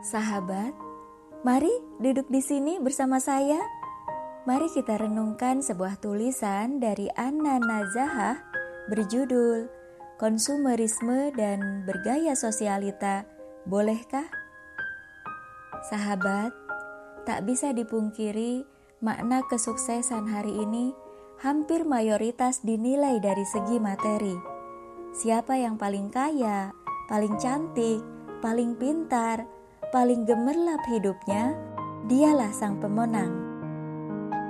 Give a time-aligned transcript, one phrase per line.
[0.00, 0.72] Sahabat,
[1.44, 1.68] mari
[2.00, 3.60] duduk di sini bersama saya.
[4.48, 8.40] Mari kita renungkan sebuah tulisan dari Anna Nazahah
[8.88, 9.68] berjudul
[10.16, 13.28] Konsumerisme dan Bergaya Sosialita,
[13.68, 14.24] Bolehkah?
[15.92, 16.56] Sahabat,
[17.28, 18.64] tak bisa dipungkiri
[19.04, 20.96] makna kesuksesan hari ini
[21.44, 24.32] hampir mayoritas dinilai dari segi materi.
[25.12, 26.72] Siapa yang paling kaya,
[27.04, 28.00] paling cantik,
[28.40, 29.59] paling pintar,
[29.90, 31.58] paling gemerlap hidupnya,
[32.06, 33.50] dialah sang pemenang.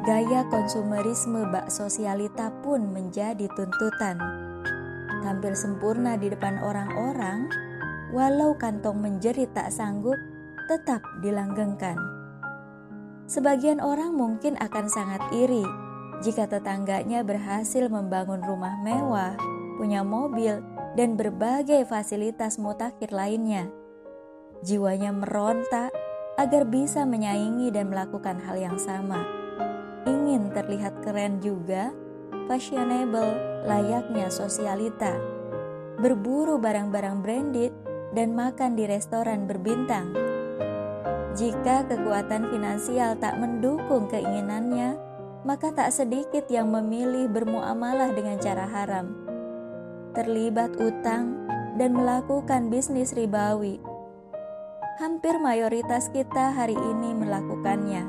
[0.05, 4.21] Gaya konsumerisme bak sosialita pun menjadi tuntutan.
[5.21, 7.49] Tampil sempurna di depan orang-orang,
[8.13, 10.17] walau kantong menjerit tak sanggup,
[10.69, 11.97] tetap dilanggengkan.
[13.29, 15.65] Sebagian orang mungkin akan sangat iri
[16.21, 19.37] jika tetangganya berhasil membangun rumah mewah,
[19.81, 20.61] punya mobil,
[21.01, 23.73] dan berbagai fasilitas mutakhir lainnya
[24.61, 25.89] Jiwanya meronta
[26.37, 29.25] agar bisa menyaingi dan melakukan hal yang sama.
[30.05, 31.97] Ingin terlihat keren juga,
[32.45, 35.17] fashionable layaknya sosialita.
[35.97, 37.73] Berburu barang-barang branded
[38.13, 40.13] dan makan di restoran berbintang.
[41.37, 44.97] Jika kekuatan finansial tak mendukung keinginannya,
[45.41, 49.09] maka tak sedikit yang memilih bermuamalah dengan cara haram.
[50.13, 51.49] Terlibat utang
[51.81, 53.90] dan melakukan bisnis ribawi
[55.01, 58.05] hampir mayoritas kita hari ini melakukannya.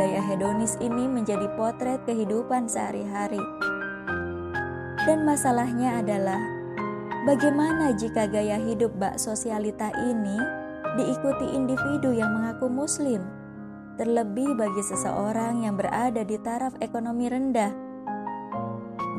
[0.00, 3.44] Gaya hedonis ini menjadi potret kehidupan sehari-hari.
[5.04, 6.40] Dan masalahnya adalah
[7.28, 10.40] bagaimana jika gaya hidup bak sosialita ini
[10.96, 13.20] diikuti individu yang mengaku muslim,
[14.00, 17.76] terlebih bagi seseorang yang berada di taraf ekonomi rendah.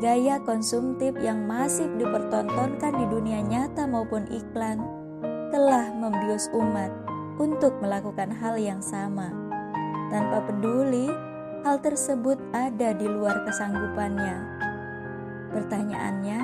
[0.02, 5.01] Gaya konsumtif yang masif dipertontonkan di dunia nyata maupun iklan
[5.52, 6.90] telah membius umat
[7.36, 9.30] untuk melakukan hal yang sama.
[10.08, 11.12] Tanpa peduli,
[11.68, 14.38] hal tersebut ada di luar kesanggupannya.
[15.52, 16.40] Pertanyaannya,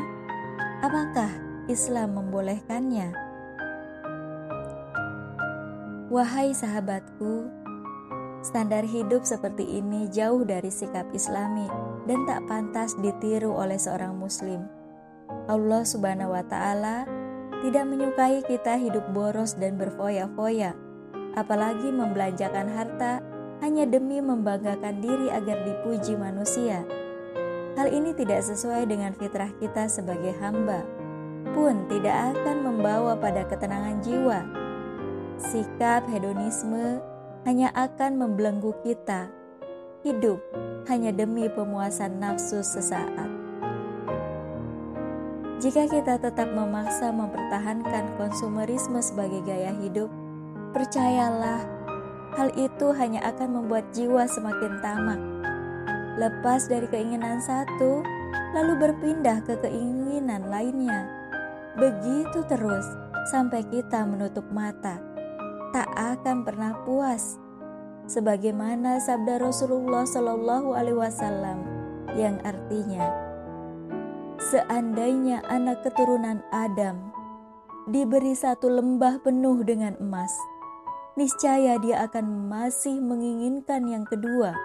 [0.84, 1.32] apakah
[1.72, 3.16] Islam membolehkannya?
[6.08, 7.48] Wahai sahabatku,
[8.44, 11.68] standar hidup seperti ini jauh dari sikap Islami
[12.08, 14.64] dan tak pantas ditiru oleh seorang Muslim.
[15.52, 17.17] Allah Subhanahu wa Ta'ala
[17.62, 20.78] tidak menyukai kita hidup boros dan berfoya-foya,
[21.34, 23.22] apalagi membelanjakan harta
[23.62, 26.86] hanya demi membanggakan diri agar dipuji manusia.
[27.78, 30.82] Hal ini tidak sesuai dengan fitrah kita sebagai hamba,
[31.54, 34.40] pun tidak akan membawa pada ketenangan jiwa.
[35.38, 36.98] Sikap hedonisme
[37.46, 39.30] hanya akan membelenggu kita.
[40.02, 40.42] Hidup
[40.90, 43.37] hanya demi pemuasan nafsu sesaat.
[45.58, 50.06] Jika kita tetap memaksa mempertahankan konsumerisme sebagai gaya hidup,
[50.70, 51.66] percayalah,
[52.38, 55.18] hal itu hanya akan membuat jiwa semakin tamak.
[56.22, 58.06] Lepas dari keinginan satu,
[58.54, 61.10] lalu berpindah ke keinginan lainnya.
[61.74, 62.86] Begitu terus
[63.34, 65.02] sampai kita menutup mata,
[65.74, 67.42] tak akan pernah puas.
[68.06, 71.66] Sebagaimana sabda Rasulullah Shallallahu Alaihi Wasallam
[72.14, 73.27] yang artinya,
[74.48, 77.12] Seandainya anak keturunan Adam
[77.92, 80.32] diberi satu lembah penuh dengan emas,
[81.20, 84.56] niscaya dia akan masih menginginkan yang kedua.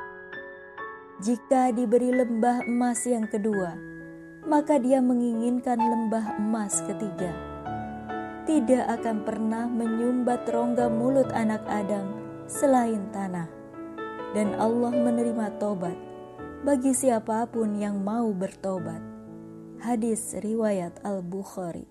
[1.19, 3.75] Jika diberi lembah emas yang kedua,
[4.47, 7.35] maka dia menginginkan lembah emas ketiga.
[8.47, 12.07] Tidak akan pernah menyumbat rongga mulut anak Adam
[12.47, 13.51] selain tanah,
[14.31, 15.99] dan Allah menerima tobat
[16.63, 19.12] bagi siapa pun yang mau bertobat.
[19.83, 21.91] Hadis riwayat Al-Bukhari.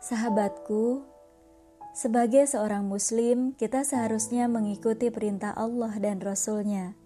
[0.00, 1.04] Sahabatku,
[1.92, 6.96] sebagai seorang muslim, kita seharusnya mengikuti perintah Allah dan Rasul-Nya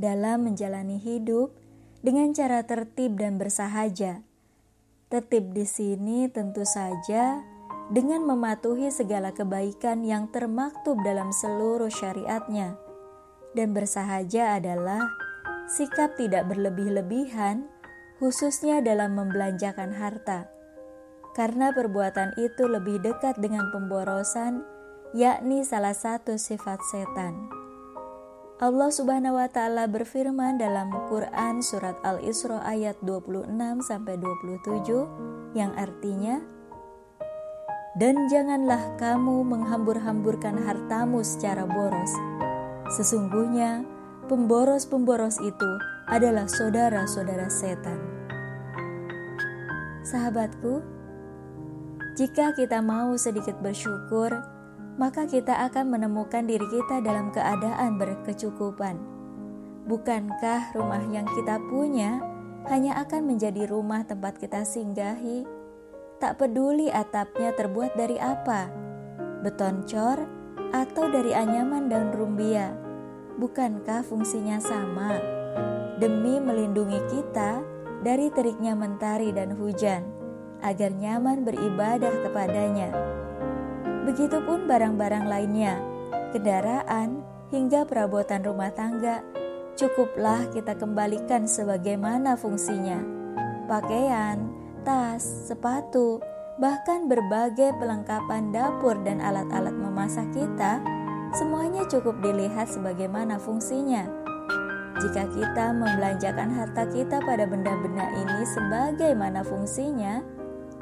[0.00, 1.52] dalam menjalani hidup
[2.00, 4.24] dengan cara tertib dan bersahaja.
[5.12, 7.44] Tertib di sini tentu saja
[7.92, 12.80] dengan mematuhi segala kebaikan yang termaktub dalam seluruh syariatnya.
[13.52, 15.04] Dan bersahaja adalah
[15.70, 17.70] sikap tidak berlebih-lebihan,
[18.18, 20.50] khususnya dalam membelanjakan harta,
[21.38, 24.66] karena perbuatan itu lebih dekat dengan pemborosan,
[25.14, 27.46] yakni salah satu sifat setan.
[28.60, 33.48] Allah Subhanahu wa taala berfirman dalam Quran surat Al-Isra ayat 26
[33.80, 36.44] sampai 27 yang artinya
[37.96, 42.12] Dan janganlah kamu menghambur-hamburkan hartamu secara boros.
[42.94, 43.82] Sesungguhnya
[44.30, 45.70] pemboros-pemboros itu
[46.06, 47.98] adalah saudara-saudara setan.
[50.06, 50.86] Sahabatku,
[52.14, 54.30] Jika kita mau sedikit bersyukur,
[55.02, 59.02] maka kita akan menemukan diri kita dalam keadaan berkecukupan.
[59.90, 62.22] Bukankah rumah yang kita punya
[62.70, 65.42] hanya akan menjadi rumah tempat kita singgahi?
[66.22, 68.68] Tak peduli atapnya terbuat dari apa,
[69.40, 70.22] beton cor
[70.70, 72.89] atau dari anyaman dan rumbia.
[73.40, 75.16] Bukankah fungsinya sama?
[75.96, 77.64] Demi melindungi kita
[78.04, 80.04] dari teriknya mentari dan hujan,
[80.60, 82.92] agar nyaman beribadah kepadanya.
[84.04, 85.80] Begitupun barang-barang lainnya,
[86.36, 89.24] kendaraan, hingga perabotan rumah tangga,
[89.72, 93.00] cukuplah kita kembalikan sebagaimana fungsinya.
[93.64, 94.52] Pakaian,
[94.84, 96.20] tas, sepatu,
[96.60, 100.99] bahkan berbagai pelengkapan dapur dan alat-alat memasak kita,
[101.34, 104.06] semuanya cukup dilihat sebagaimana fungsinya.
[105.00, 110.20] Jika kita membelanjakan harta kita pada benda-benda ini sebagaimana fungsinya,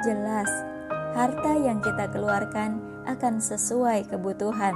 [0.02, 0.50] jelas
[1.14, 4.74] harta yang kita keluarkan akan sesuai kebutuhan,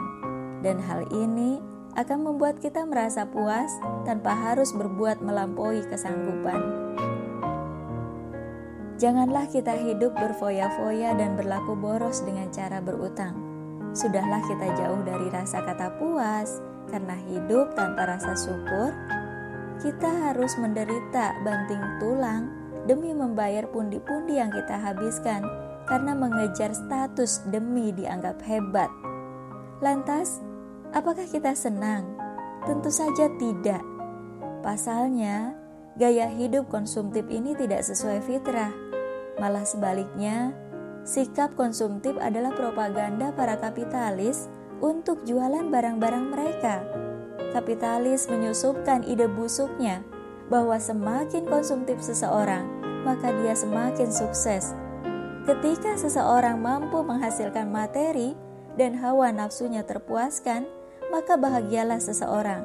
[0.62, 1.58] dan hal ini
[1.98, 3.68] akan membuat kita merasa puas
[4.08, 6.60] tanpa harus berbuat melampaui kesanggupan.
[9.02, 13.41] Janganlah kita hidup berfoya-foya dan berlaku boros dengan cara berutang.
[13.92, 18.92] Sudahlah kita jauh dari rasa kata puas, karena hidup tanpa rasa syukur,
[19.84, 22.48] kita harus menderita banting tulang
[22.88, 25.44] demi membayar pundi-pundi yang kita habiskan
[25.84, 28.88] karena mengejar status demi dianggap hebat.
[29.84, 30.40] Lantas,
[30.94, 32.16] apakah kita senang?
[32.64, 33.82] Tentu saja tidak.
[34.62, 35.58] Pasalnya,
[35.98, 38.70] gaya hidup konsumtif ini tidak sesuai fitrah.
[39.42, 40.54] Malah sebaliknya,
[41.02, 44.46] sikap konsumtif adalah propaganda para kapitalis
[44.82, 46.82] untuk jualan barang-barang mereka.
[47.52, 50.00] Kapitalis menyusupkan ide busuknya
[50.48, 52.64] bahwa semakin konsumtif seseorang,
[53.04, 54.72] maka dia semakin sukses
[55.42, 58.38] Ketika seseorang mampu menghasilkan materi
[58.78, 60.70] dan hawa nafsunya terpuaskan,
[61.10, 62.62] maka bahagialah seseorang.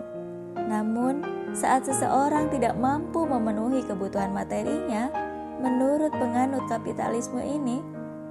[0.54, 1.25] Namun,
[1.57, 5.10] saat seseorang tidak mampu memenuhi kebutuhan materinya,
[5.57, 7.81] menurut penganut kapitalisme ini,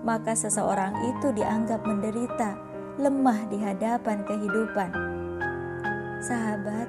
[0.06, 2.54] maka seseorang itu dianggap menderita,
[3.02, 4.94] lemah di hadapan kehidupan.
[6.22, 6.86] Sahabat,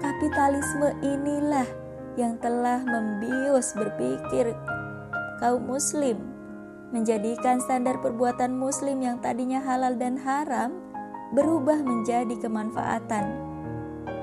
[0.00, 1.68] kapitalisme inilah
[2.16, 4.56] yang telah membius berpikir
[5.38, 6.38] kaum muslim
[6.88, 10.80] menjadikan standar perbuatan Muslim yang tadinya halal dan haram
[11.36, 13.28] berubah menjadi kemanfaatan.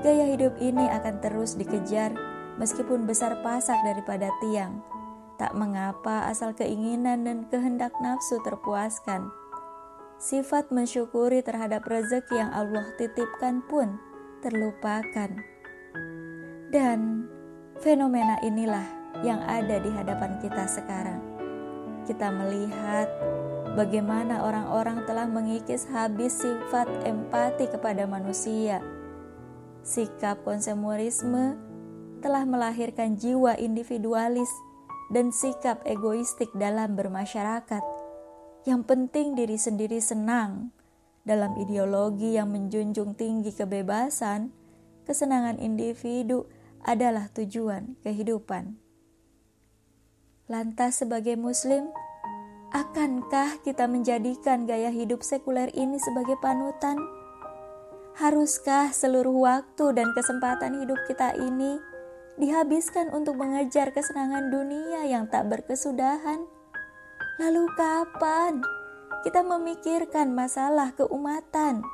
[0.02, 2.14] Gaya hidup ini akan terus dikejar
[2.58, 4.82] meskipun besar pasak daripada tiang.
[5.36, 9.28] Tak mengapa asal keinginan dan kehendak nafsu terpuaskan.
[10.16, 14.00] Sifat mensyukuri terhadap rezeki yang Allah titipkan pun
[14.40, 15.28] terlupakan.
[16.72, 17.28] Dan
[17.84, 18.88] fenomena inilah
[19.20, 21.36] yang ada di hadapan kita sekarang
[22.06, 23.10] kita melihat
[23.74, 28.78] bagaimana orang-orang telah mengikis habis sifat empati kepada manusia.
[29.82, 31.58] Sikap konsumerisme
[32.22, 34.48] telah melahirkan jiwa individualis
[35.10, 37.82] dan sikap egoistik dalam bermasyarakat.
[38.66, 40.74] Yang penting diri sendiri senang.
[41.26, 44.54] Dalam ideologi yang menjunjung tinggi kebebasan,
[45.06, 46.46] kesenangan individu
[46.86, 48.78] adalah tujuan kehidupan.
[50.46, 51.90] Lantas sebagai muslim,
[52.70, 56.94] akankah kita menjadikan gaya hidup sekuler ini sebagai panutan?
[58.16, 61.82] Haruskah seluruh waktu dan kesempatan hidup kita ini
[62.36, 66.44] dihabiskan untuk mengejar kesenangan dunia yang tak berkesudahan?
[67.36, 68.64] Lalu kapan
[69.24, 71.84] kita memikirkan masalah keumatan?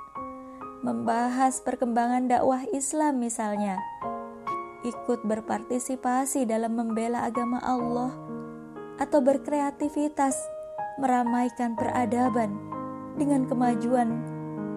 [0.83, 3.79] Membahas perkembangan dakwah Islam misalnya,
[4.83, 8.11] ikut berpartisipasi dalam membela agama Allah
[8.99, 10.35] atau berkreativitas
[10.99, 12.59] meramaikan peradaban
[13.15, 14.23] dengan kemajuan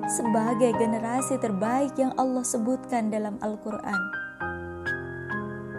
[0.06, 4.25] sebagai generasi terbaik yang Allah sebutkan dalam Al-Quran.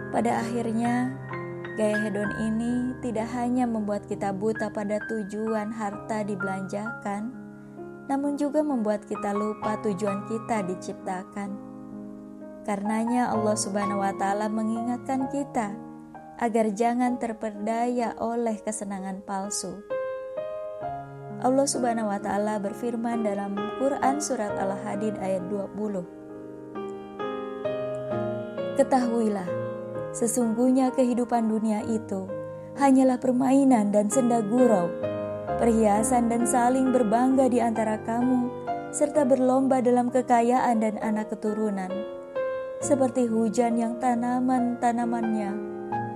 [0.07, 1.11] Pada akhirnya,
[1.75, 7.29] gaya hedon ini tidak hanya membuat kita buta pada tujuan harta dibelanjakan,
[8.07, 11.53] namun juga membuat kita lupa tujuan kita diciptakan.
[12.63, 15.75] Karenanya Allah Subhanahu wa taala mengingatkan kita
[16.39, 19.83] agar jangan terperdaya oleh kesenangan palsu.
[21.37, 26.03] Allah Subhanahu wa taala berfirman dalam Quran surat Al-Hadid ayat 20.
[28.77, 29.47] Ketahuilah,
[30.17, 32.25] sesungguhnya kehidupan dunia itu
[32.81, 34.89] hanyalah permainan dan senda gurau,
[35.61, 38.49] perhiasan dan saling berbangga di antara kamu,
[38.89, 41.89] serta berlomba dalam kekayaan dan anak keturunan.
[42.81, 45.53] Seperti hujan yang tanaman-tanamannya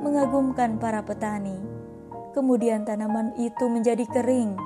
[0.01, 1.58] mengagumkan para petani.
[2.34, 4.58] Kemudian tanaman itu menjadi kering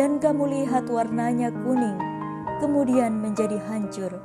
[0.00, 1.96] dan kamu lihat warnanya kuning,
[2.60, 4.20] kemudian menjadi hancur.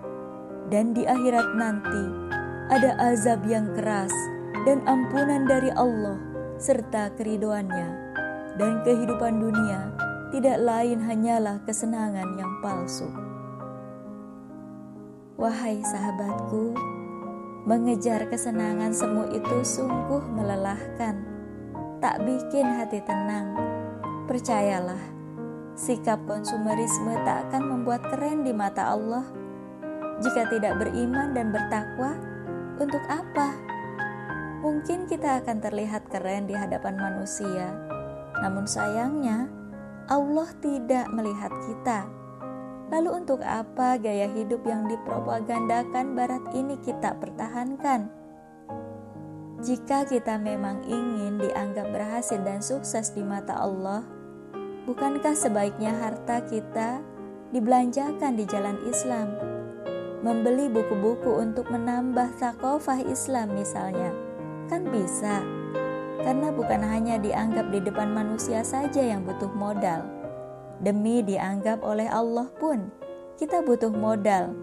[0.71, 2.03] Dan di akhirat nanti
[2.71, 4.15] ada azab yang keras
[4.65, 6.17] dan ampunan dari Allah
[6.61, 8.13] serta keridoannya.
[8.59, 9.95] Dan kehidupan dunia
[10.29, 13.09] tidak lain hanyalah kesenangan yang palsu.
[15.39, 16.77] Wahai sahabatku,
[17.65, 21.25] mengejar kesenangan semu itu sungguh melelahkan,
[21.97, 23.57] tak bikin hati tenang.
[24.29, 25.01] Percayalah,
[25.73, 29.25] sikap konsumerisme tak akan membuat keren di mata Allah.
[30.21, 32.13] Jika tidak beriman dan bertakwa,
[32.77, 33.71] untuk apa?
[34.61, 37.73] Mungkin kita akan terlihat keren di hadapan manusia,
[38.45, 39.49] namun sayangnya
[40.05, 42.05] Allah tidak melihat kita.
[42.93, 48.05] Lalu, untuk apa gaya hidup yang dipropagandakan Barat ini kita pertahankan?
[49.65, 54.05] Jika kita memang ingin dianggap berhasil dan sukses di mata Allah,
[54.85, 57.01] bukankah sebaiknya harta kita
[57.49, 59.33] dibelanjakan di jalan Islam?
[60.21, 64.20] Membeli buku-buku untuk menambah takofah Islam misalnya
[64.71, 65.43] Kan bisa,
[66.23, 70.07] karena bukan hanya dianggap di depan manusia saja yang butuh modal.
[70.79, 72.87] Demi dianggap oleh Allah pun,
[73.35, 74.55] kita butuh modal.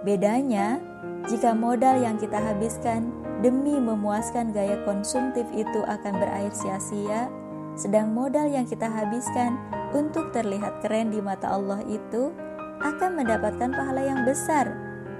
[0.00, 0.80] Bedanya,
[1.28, 3.12] jika modal yang kita habiskan
[3.44, 7.28] demi memuaskan gaya konsumtif itu akan berakhir sia-sia,
[7.76, 9.60] sedang modal yang kita habiskan
[9.92, 12.32] untuk terlihat keren di mata Allah itu
[12.80, 14.72] akan mendapatkan pahala yang besar,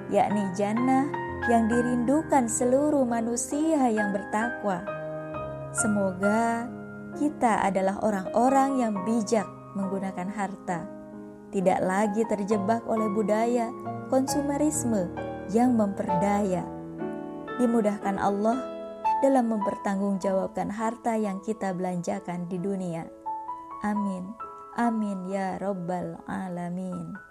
[0.09, 4.85] yakni jannah yang dirindukan seluruh manusia yang bertakwa.
[5.73, 6.69] Semoga
[7.17, 10.85] kita adalah orang-orang yang bijak menggunakan harta,
[11.55, 13.71] tidak lagi terjebak oleh budaya
[14.11, 15.09] konsumerisme
[15.55, 16.67] yang memperdaya.
[17.57, 18.59] Dimudahkan Allah
[19.21, 23.07] dalam mempertanggungjawabkan harta yang kita belanjakan di dunia.
[23.87, 24.27] Amin.
[24.79, 27.30] Amin ya Rabbal 'Alamin.